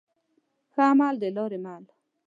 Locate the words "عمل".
0.91-1.15